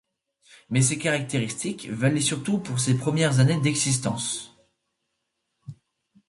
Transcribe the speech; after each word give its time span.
Mais 0.71 0.81
ces 0.81 0.97
caractéristiques 0.97 1.87
valaient 1.91 2.21
surtout 2.21 2.57
pour 2.57 2.79
ses 2.79 2.97
premières 2.97 3.39
années 3.39 3.61
d'existence. 3.61 4.57